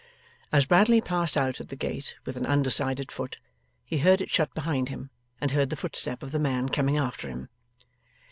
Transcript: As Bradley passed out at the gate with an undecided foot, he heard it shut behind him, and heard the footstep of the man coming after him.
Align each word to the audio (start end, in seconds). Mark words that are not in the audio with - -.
As 0.51 0.65
Bradley 0.65 0.99
passed 0.99 1.37
out 1.37 1.61
at 1.61 1.69
the 1.69 1.75
gate 1.75 2.15
with 2.25 2.35
an 2.35 2.43
undecided 2.47 3.11
foot, 3.11 3.37
he 3.85 3.99
heard 3.99 4.19
it 4.19 4.31
shut 4.31 4.51
behind 4.55 4.89
him, 4.89 5.11
and 5.39 5.51
heard 5.51 5.69
the 5.69 5.75
footstep 5.75 6.23
of 6.23 6.31
the 6.31 6.39
man 6.39 6.69
coming 6.69 6.97
after 6.97 7.29
him. 7.29 7.49